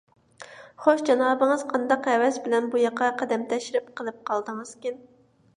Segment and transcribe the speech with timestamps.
[0.85, 4.99] خوش، جانابىڭىز قانداق ھەۋەس بىلەن بۇياققا قەدەم تەشرىپ قىلىپ قالدىڭىزكىن؟